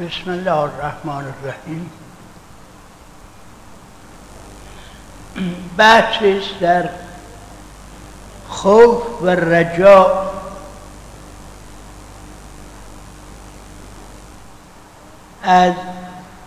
[0.00, 1.90] بسم الله الرحمن الرحیم.
[5.76, 6.88] بحثی در
[8.48, 10.30] خوف و رجا.
[15.42, 15.72] از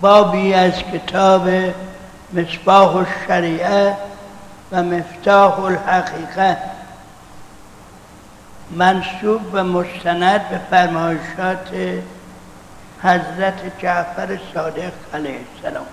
[0.02, 1.50] بابی از کتاب
[2.34, 3.97] مصباح الشریعه
[4.71, 6.57] و مفتاح الحقیقه.
[8.71, 11.69] منصوب و مستند به فرمایشات
[13.03, 15.85] حضرت جعفر صادق علیه السلام.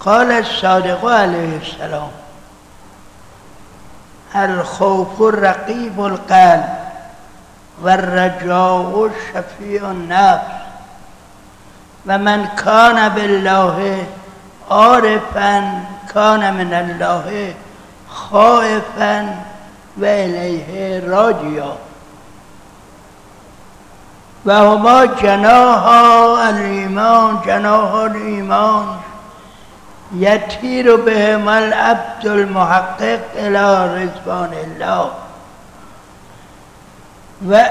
[0.00, 2.10] قال الصادق علیه السلام
[4.34, 6.64] الخوف رقیب القلب
[7.82, 10.60] والرجاء شفیع النفس
[12.06, 14.06] و من کان بالله
[14.70, 15.82] عارفا
[16.14, 17.54] کان من الله
[18.08, 19.28] خائفا
[19.96, 21.76] و الیه راجیا
[24.46, 25.86] و هما جناح
[26.48, 28.86] الایمان جناح الایمان.
[30.16, 35.10] یتیر بهم العبد المحقق الى رضوان الله.
[37.48, 37.64] و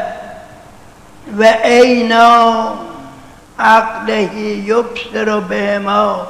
[1.38, 2.68] و اینا
[3.60, 6.28] عقله یبصر بهما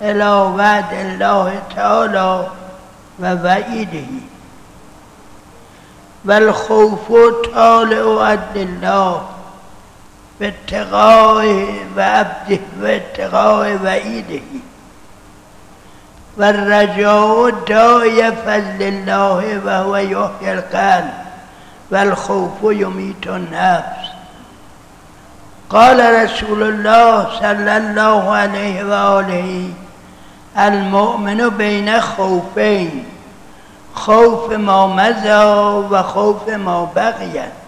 [0.00, 2.46] الى وعد الله تعالی
[3.20, 4.04] و وعیده.
[6.24, 7.12] و الخوف
[7.54, 9.31] طالع عدل الله.
[10.42, 10.52] به
[11.96, 14.42] و عبده و اتقاء وعیده.
[16.38, 21.12] و الرجاء دای فضل الله و هو یحیی القلب
[21.90, 24.08] و الخوف یمیت النفس.
[25.70, 29.64] قال رسول الله صلی الله علیه و آله
[30.56, 33.04] المؤمن بین خوفین
[33.94, 37.61] خوف ما مزا و خوف ما بقیه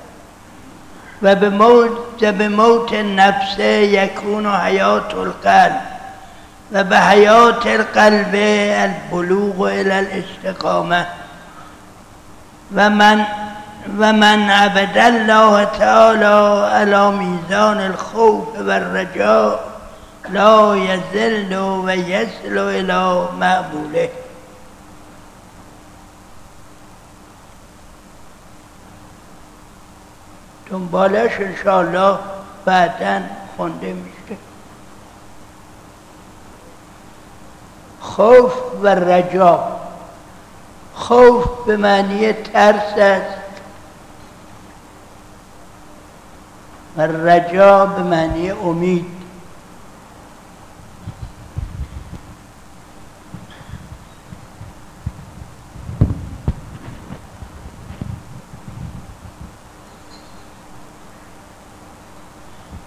[1.23, 5.81] و به موت, به موت نفس یکون حیات القلب
[6.73, 11.07] و به حیات القلب البلوغ الى الاستقامه
[12.77, 13.27] و من
[13.99, 19.61] و من عبد الله تعالی على میزان الخوف و الرجاء
[20.29, 24.11] لا یزل و یسل الى معبوله
[30.71, 32.19] دنبالش انشاءالله
[32.65, 33.23] بعدا
[33.57, 34.37] خونده میشه.
[38.01, 38.53] خوف
[38.83, 39.77] و رجا.
[40.95, 43.39] خوف به معنی ترس است.
[46.97, 49.14] و رجا به معنی امید.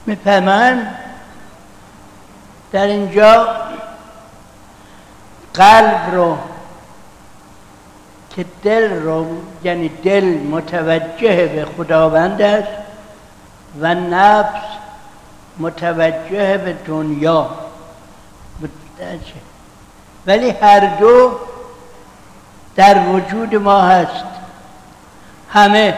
[0.07, 0.87] می‌فهمن؟
[2.71, 3.47] در اینجا
[5.53, 6.37] قلب رو
[8.35, 9.25] که دل رو
[9.63, 12.67] یعنی دل متوجه به خداوند است
[13.79, 14.61] و نفس
[15.59, 17.49] متوجه به دنیا.
[20.27, 21.39] ولی هر دو
[22.75, 24.25] در وجود ما هست.
[25.49, 25.97] همه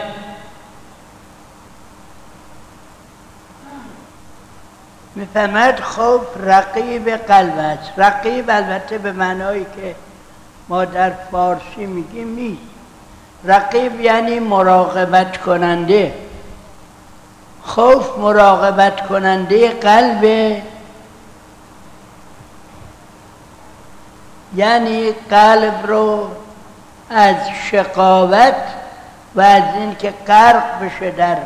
[5.14, 7.92] می‌فهمد خب رقیب قلب است.
[7.96, 9.94] رقیب البته به معنایی که
[10.68, 12.62] ما در فارسی میگیم نیست.
[13.44, 16.14] رقیب یعنی مراقبت کننده.
[17.62, 20.56] خوف مراقبت کننده قلب.
[24.54, 26.30] یعنی قلب رو
[27.10, 27.36] از
[27.70, 28.54] شقاوت
[29.34, 31.36] و از اینکه غرق بشه در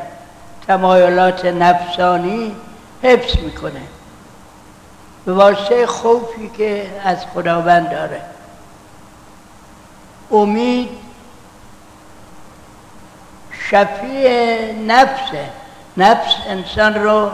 [0.66, 2.56] تمایلات نفسانی
[3.04, 3.82] حفظ می‌کنه.
[5.24, 8.20] به واسطه خوفی که از خداوند داره.
[10.30, 10.88] امید
[13.70, 15.48] شفیع نفسه.
[15.96, 17.30] نفس انسان رو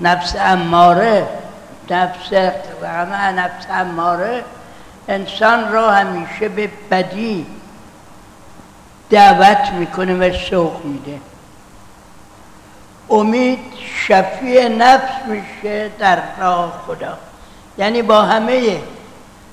[0.00, 1.28] نفس اماره
[1.90, 2.32] نفس
[2.82, 4.44] همه نفس اماره
[5.08, 7.46] انسان رو همیشه به بدی
[9.10, 11.18] دعوت می‌کنه و سوق میده.
[13.10, 13.58] امید
[14.06, 17.18] شفیع نفس میشه در راه خدا.
[17.78, 18.80] یعنی با همه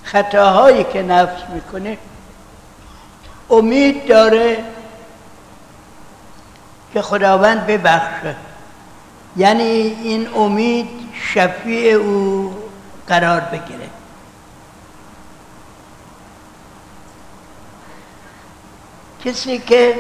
[0.04, 1.98] خطاهایی که نفس می‌کنه
[3.50, 4.64] امید داره
[6.94, 8.36] که خداوند ببخشه.
[9.38, 9.64] یعنی
[10.04, 10.88] این امید
[11.34, 12.56] شفیع او
[13.08, 13.90] قرار بگیره.
[19.26, 19.96] کسی که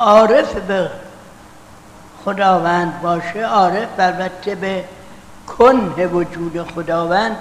[0.00, 0.90] عارف به
[2.24, 4.84] خداوند باشه عارف البته به
[5.46, 7.36] کنه وجود خداوند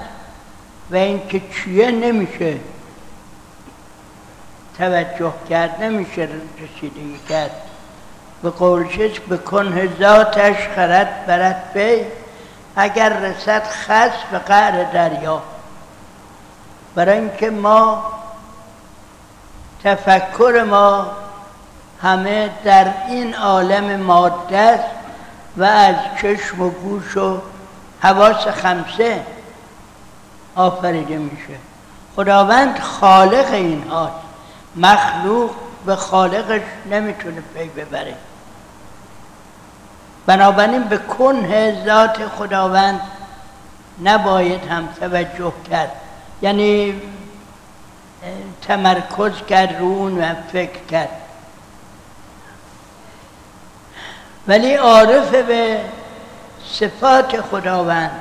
[0.92, 2.58] و اینکه چیه نمیشه
[4.78, 6.30] توجه کرد نمیشه
[6.62, 7.52] رسیدگی کرد.
[8.44, 12.06] به قولشش به کنه ذاتش خرد برد بی
[12.76, 15.42] اگر رسد خس به قعر دریا.
[16.96, 18.12] برای اینکه ما
[19.84, 21.12] تفکر ما
[22.02, 24.80] همه در این عالم ماده
[25.58, 27.42] و از چشم و گوش و
[28.02, 29.22] حواس خمسه
[30.56, 31.60] آفریده میشه.
[32.16, 34.14] خداوند خالق این هاست
[34.76, 35.52] مخلوق
[35.86, 36.62] به خالقش
[36.92, 38.16] نمی‌تونه پی ببره.
[40.26, 43.02] بنابراین به کنه ذات خداوند
[44.04, 45.92] نباید هم توجه کرد.
[46.42, 47.02] یعنی
[48.62, 51.10] تمرکز کرد رو اون و فکر کرد.
[54.48, 55.80] ولی عارف به
[56.72, 58.12] صفات خداوند.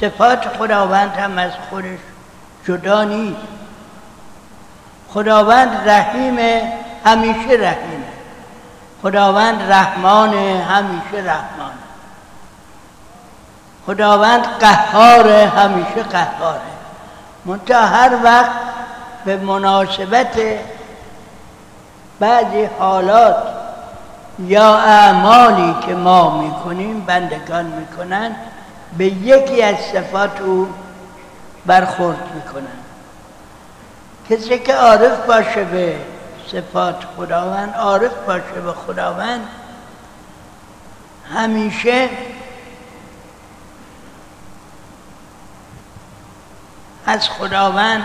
[0.00, 1.98] صفات خداوند هم از خودش
[2.66, 3.40] جدا نیست.
[5.08, 6.38] خداوند رحیم
[7.04, 8.04] همیشه رحیمه
[9.02, 11.72] خداوند رحمان همیشه رحمان.
[13.86, 16.60] خداوند قهار همیشه قهاره
[17.44, 18.50] منتها هر وقت
[19.24, 20.40] به مناسبت
[22.20, 23.53] بعضی حالات
[24.38, 28.36] یا اعمالی که ما می‌کنیم بندگان می‌کنن
[28.98, 30.68] به یکی از صفات او
[31.66, 32.66] برخورد می‌کنن.
[34.30, 35.96] کسی که عارف باشه به
[36.52, 39.48] صفات خداوند عارف باشه به خداوند
[41.34, 42.08] همیشه
[47.06, 48.04] از خداوند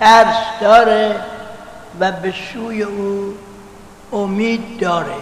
[0.00, 1.20] ترس داره
[2.00, 3.34] و به سوی او
[4.12, 5.14] امید داره.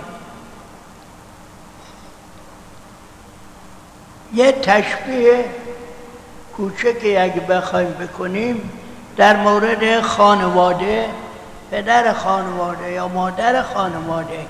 [4.35, 5.45] یه تشبیه
[6.57, 8.71] کوچکی اگه بخوایم بکنیم
[9.17, 11.07] در مورد خانواده
[11.71, 14.47] پدر خانواده یا مادر خانواده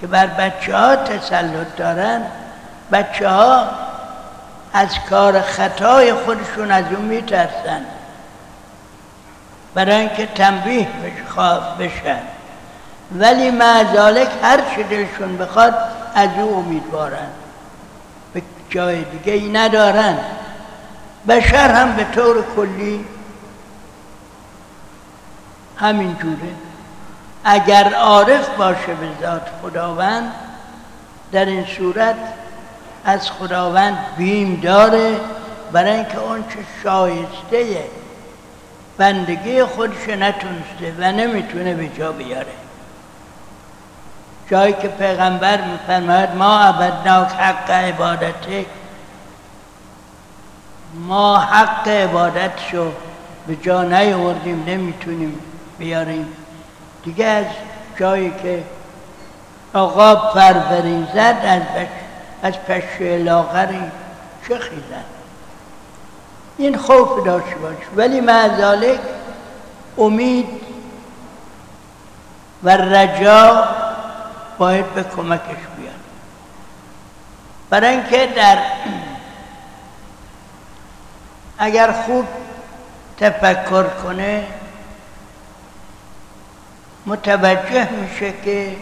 [0.00, 2.22] که بر بچه ها تسلط دارن
[2.92, 3.68] بچه ها
[4.72, 7.84] از کار خطای خودشون از اون میترسن.
[9.74, 10.88] برای اینکه تنبیه
[11.78, 12.20] بشن.
[13.12, 15.74] ولی معذالک هر چی دلشون بخواد
[16.14, 17.28] از او امیدوارن.
[18.34, 20.18] به جای دیگه ای ندارن.
[21.28, 23.04] بشر هم به طور کلی
[25.76, 26.54] همین جوره.
[27.44, 30.32] اگر عارف باشه به ذات خداوند
[31.32, 32.16] در این صورت
[33.04, 35.20] از خداوند بیم داره
[35.72, 37.84] برای اینکه اون چه شایسته
[38.98, 42.52] بندگی خودش نتونسته و نمی‌تونه به جا بیاره.
[44.50, 48.66] جایی که پیغمبر میفرماید ما عبدناک حق عبادته
[50.94, 52.92] ما حق عبادتشو
[53.46, 55.38] به جا نیاوردیم نمی‌تونیم
[55.78, 56.26] بیاریم.
[57.04, 57.46] دیگه از
[57.98, 58.62] جایی که
[59.74, 61.86] آقا پرورین زد از.
[62.42, 63.82] از پشه لاغری
[64.48, 65.04] چه خیزد
[66.58, 67.76] این خوف داشته باش.
[67.96, 69.00] ولی معذالک
[69.98, 70.46] امید
[72.62, 73.64] و رجا
[74.60, 75.94] باید به کمکش بیاد
[77.70, 78.58] برای اینکه در
[81.58, 82.24] اگر خوب
[83.18, 84.46] تفکر کنه
[87.06, 88.76] متوجه میشه که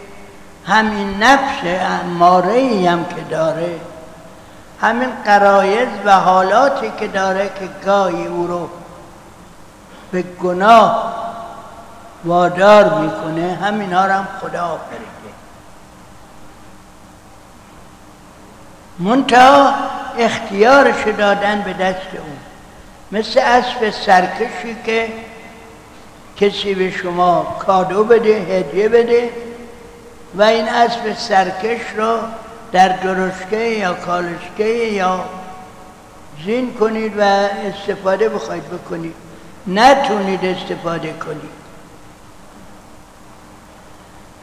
[0.66, 1.60] همین نفس
[2.04, 3.80] اماره هم که داره
[4.80, 8.68] همین قرایز و حالاتی که داره که گاهی او رو
[10.12, 11.14] به گناه
[12.24, 15.17] وادار می‌کنه همین ها هم خدا آفریده
[18.98, 19.74] منتها
[20.18, 22.38] اختیارش دادن به دست او
[23.12, 25.08] مثل اسب سرکشی که
[26.36, 29.30] کسی به شما کادو بده هدیه بده
[30.34, 32.18] و این اسب سرکش رو
[32.72, 35.24] در درشکه یا کالشکه یا
[36.44, 39.14] زین کنید و استفاده بخواید بکنید.
[39.66, 41.58] نتونید استفاده کنید.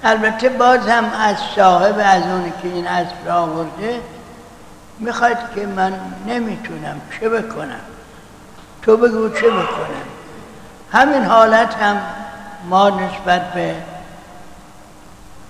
[0.03, 4.00] البته باز هم از صاحب از اونی که این اسب را آورده
[5.00, 5.94] می‌خواید که من
[6.28, 7.80] نمی‌تونم چه بکنم؟
[8.82, 10.06] تو بگو چه بکنم؟
[10.92, 12.02] همین حالت هم
[12.70, 13.75] ما نسبت به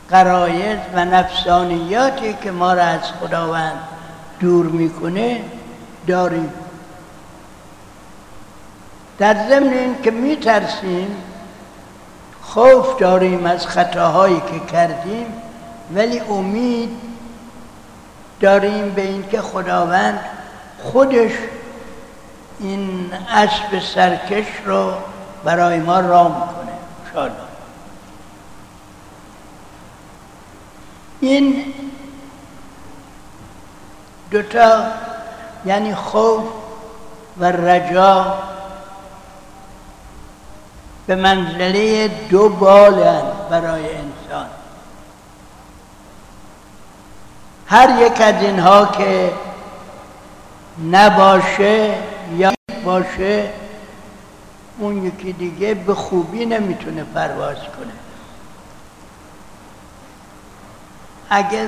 [0.09, 3.79] قرایز و نفسانیاتی که ما را از خداوند
[4.39, 5.41] دور می‌کنه
[6.07, 6.53] داریم.
[9.17, 11.15] در ضمن این که میترسیم
[12.41, 15.25] خوف داریم از خطاهایی که کردیم
[15.95, 16.89] ولی امید
[18.39, 20.19] داریم به اینکه خداوند
[20.83, 21.31] خودش
[22.59, 24.93] این اسب سرکش رو
[25.43, 26.71] برای ما راه می‌کنه
[27.05, 27.35] انشاءالله.
[31.19, 31.73] این
[34.31, 34.83] دوتا
[35.65, 36.43] یعنی خوف
[37.37, 38.37] و رجا
[41.07, 44.47] به منزله دو بالن برای انسان.
[47.67, 49.33] هر یک از اینها که
[50.91, 51.95] نباشه
[52.37, 52.53] یا
[52.85, 53.49] باشه
[54.77, 57.93] اون یکی دیگه به خوبی نمی‌تونه پرواز کنه.
[61.29, 61.67] اگر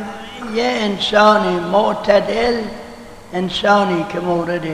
[0.53, 2.61] یه انسانی معتدل
[3.33, 4.67] انسانی که مورد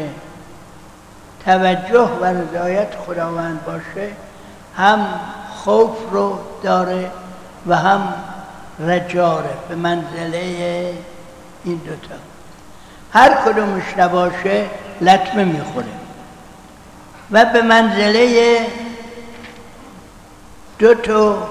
[1.46, 4.10] توجه و رضایت خداوند باشه
[4.78, 5.08] هم
[5.56, 7.12] خوف رو داره
[7.68, 8.14] و هم
[8.80, 10.94] رجاره به منزله
[11.64, 12.16] این دوتا.
[13.14, 14.66] هر کدومش نباشه
[15.02, 15.86] لطمه می‌خوره.
[17.32, 18.68] و به منزله
[20.80, 21.50] دو تا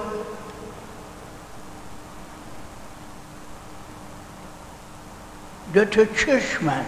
[5.73, 6.85] دو تا چشمن.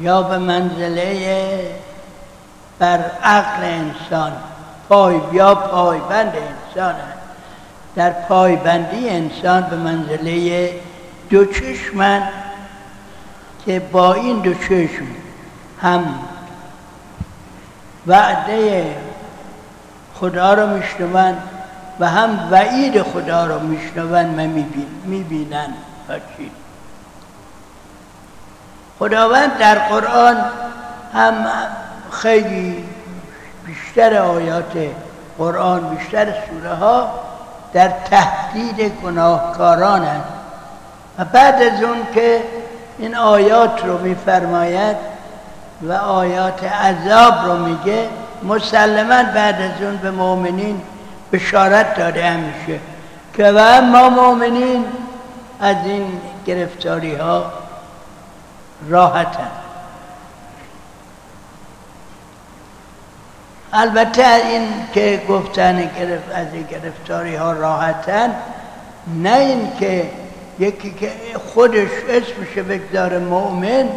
[0.00, 1.74] یا به منزله
[2.78, 4.32] بر عقل انسان
[4.88, 6.94] پای یا پایبند انسان
[7.96, 10.70] در پایبندی انسان به منزله
[11.30, 12.22] دو چشمن
[13.66, 15.06] که با این دو چشم
[15.82, 16.14] هم
[18.06, 18.96] وعده
[20.14, 21.36] خدا رو میشنون
[22.00, 24.62] و هم وعید خدا رو میشنون و
[25.04, 25.74] می‌بینن
[26.36, 26.50] چی
[28.98, 30.36] خداوند در قرآن
[31.14, 31.34] هم
[32.10, 32.84] خیلی
[33.66, 34.72] بیشتر آیات
[35.38, 37.10] قرآن بیشتر سوره ها
[37.72, 40.37] در تهدید گناهکاران هست
[41.18, 42.42] و بعد از اون که
[42.98, 44.96] این آیات رو میفرماید
[45.82, 48.08] و آیات عذاب رو میگه
[48.42, 50.82] مسلما بعد از اون به مؤمنین
[51.32, 52.80] بشارت داده همیشه
[53.34, 54.84] که و ما مؤمنین
[55.60, 57.52] از این گرفتاری ها
[58.88, 59.50] راحتن.
[63.72, 65.90] البته این که گفتن
[66.34, 68.34] از این گرفتاری ها راحتن
[69.22, 70.10] نه این که
[70.58, 71.12] یکی که
[71.54, 73.88] خودش اسمش بگذاره مؤمن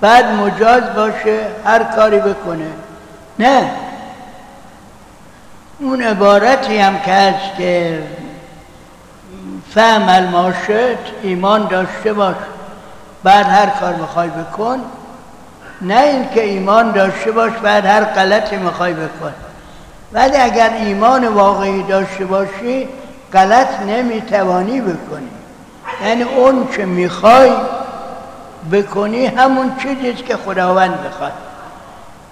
[0.00, 2.66] بعد مجاز باشه هر کاری بکنه.
[3.38, 3.70] نه.
[5.80, 8.02] اون عبارتی هم که هست که
[9.74, 12.36] فهم الماشد ایمان داشته باش.
[13.22, 14.78] بعد هر کار می‌خوای بکن.
[15.80, 19.34] نه اینکه ایمان داشته باش بعد هر غلطی می‌خوای بکن.
[20.12, 22.88] ولی اگر ایمان واقعی داشته باشی
[23.32, 25.30] غلط نمی‌توانی بکنی.
[26.04, 27.52] یعنی اون که می‌خوای
[28.72, 31.32] بکنی همون چیزیست که خداوند می‌خواد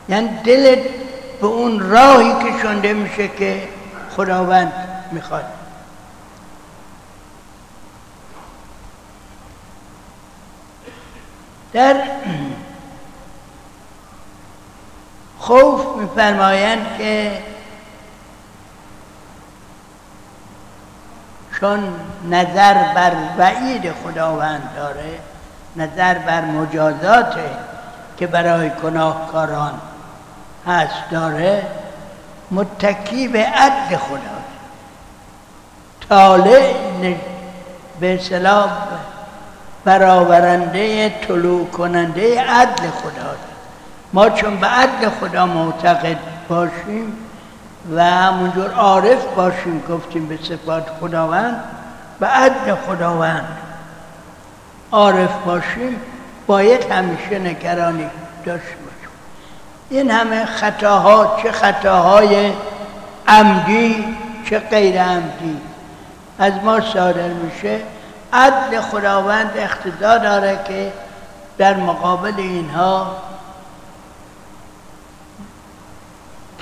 [0.08, 0.78] یعنی دلت
[1.40, 3.68] به اون راهی که شنده میشه که
[4.16, 4.72] خداوند
[5.12, 5.44] می‌خواد.
[11.72, 11.96] در
[15.38, 17.42] خوف میفرمایند که
[21.60, 21.94] چون
[22.30, 25.18] نظر بر وعید خداوند داره
[25.76, 27.34] نظر بر مجازات
[28.16, 29.80] که برای گناهکاران
[30.66, 31.62] هست داره
[32.50, 34.36] متکی به عدل خدا.
[36.08, 36.74] طالع
[38.00, 38.70] به سلام
[39.84, 43.36] برآورنده طلوع کننده عدل خدا.
[44.12, 47.25] ما چون به عدل خدا معتقد باشیم
[47.94, 51.64] و همونجور عارف باشیم گفتیم به صفات خداوند
[52.20, 53.48] به عدل خداوند.
[54.92, 56.00] عارف باشیم
[56.46, 58.06] باید همیشه نگرانی
[58.44, 59.10] داشته باشیم.
[59.90, 62.52] این همه خطاها چه خطاهای
[63.28, 64.16] عمدی
[64.50, 65.60] چه غیر عمدی.
[66.38, 67.80] از ما صادر میشه.
[68.32, 70.92] عدل خداوند اقتضا داره که
[71.58, 73.16] در مقابل اینها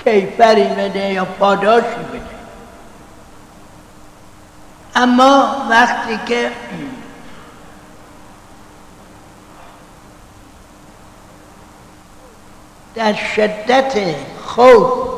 [0.05, 2.35] کیفری بده یا پاداشی بده.
[4.95, 6.51] اما وقتی که
[12.95, 15.15] در شدت خوف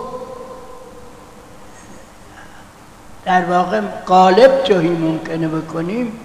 [3.25, 6.20] در واقع قالب توهی ممکنه بکنیم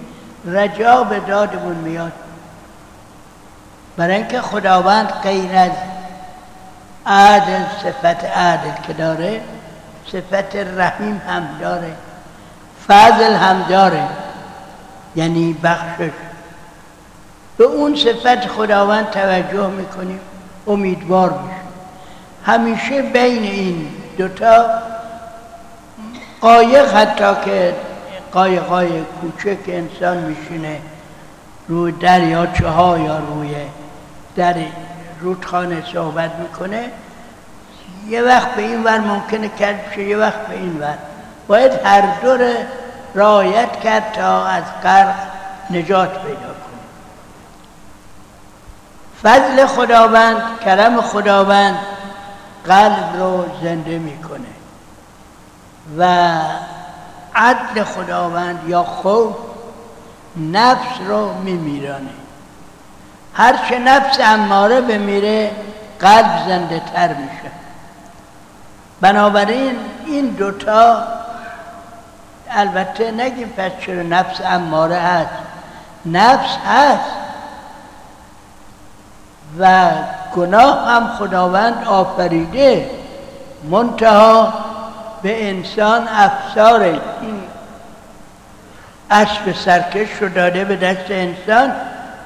[0.45, 2.11] رجا به دادمون میاد.
[3.97, 5.71] برای اینکه خداوند غیر از
[7.07, 9.41] عدل صفت عدل که داره
[10.11, 11.95] صفت رحیم هم داره
[12.87, 14.03] فضل هم داره
[15.15, 16.11] یعنی بخشش.
[17.57, 20.19] به اون صفت خداوند توجه می‌کنیم
[20.67, 21.63] امیدوار میشیم.
[22.45, 24.65] همیشه بین این دوتا
[26.41, 27.75] قایق حتی که
[28.31, 28.89] قایقای
[29.21, 30.79] کوچک انسان میشینه
[31.67, 33.55] روی دریاچه ها یا روی
[34.35, 34.55] در
[35.23, 36.91] رودخانه صحبت می‌کنه
[38.07, 40.97] یه وقت به این ور ممکنه کرد بشه یه وقت به این ور.
[41.47, 42.51] باید هر دور
[43.13, 45.15] رایت کرد تا از غرق
[45.69, 46.83] نجات پیدا کنه.
[49.23, 51.79] فضل خداوند کرم خداوند
[52.65, 54.53] قلب رو زنده می‌کنه.
[55.97, 56.33] و
[57.35, 59.35] عدل خداوند یا خوف
[60.37, 62.22] نفس رو میمیرانه.
[63.33, 65.51] هرچه نفس اماره بمیره
[65.99, 67.51] قلب زنده تر میشه.
[69.01, 69.75] بنابراین
[70.05, 71.03] این دوتا
[72.51, 75.29] البته نگیم پس چرا نفس اماره هست.
[76.05, 77.11] نفس هست
[79.59, 79.89] و
[80.35, 82.89] گناه هم خداوند آفریده.
[83.69, 84.53] منتها
[85.21, 87.43] به انسان افسار این
[89.11, 91.71] اسب سرکش رو داده به دست انسان.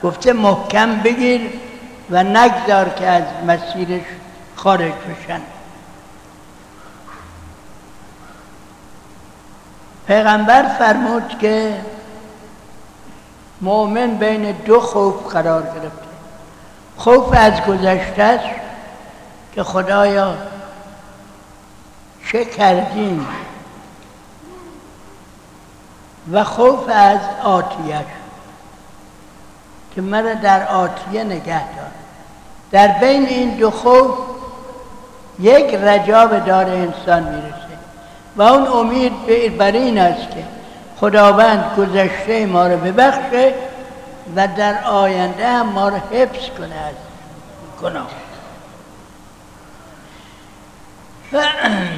[0.04, 1.42] گفته محکم بگیر
[2.10, 4.04] و نگذار که از مسیرش
[4.56, 5.42] خارج بشن.
[10.08, 11.82] پیغمبر فرمود که
[13.62, 16.08] مؤمن بین دو خوف قرار گرفته.
[16.98, 18.56] خوف از گذشته است
[19.54, 20.34] که خدایا
[22.32, 23.28] چه کردیم
[26.32, 28.27] و خوف از آتیش.
[29.98, 31.92] که مرا در آتیه نگه دار.
[32.72, 34.12] در بین این دو خوف
[35.40, 37.78] یک رجا به دار انسان می‌رسه
[38.36, 40.44] و اون امید بر این است که
[41.00, 43.54] خداوند گذشته ما رو ببخشه
[44.36, 46.96] و در آینده هم ما رو حفظ کنه از
[47.82, 48.08] گناه.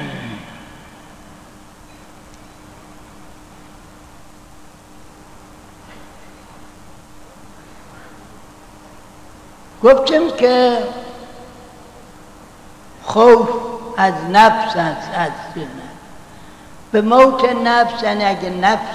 [9.84, 10.78] گفتیم که
[13.02, 13.48] خوف
[13.96, 15.30] از نفس است از
[16.92, 18.88] به موت نفس اگه نفس